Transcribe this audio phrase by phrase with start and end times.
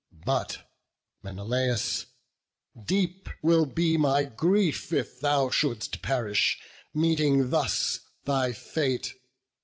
[0.25, 0.67] But,
[1.21, 2.07] Menelaus,
[2.85, 6.59] deep will be my grief, If thou shouldst perish,
[6.91, 9.13] meeting thus thy fate.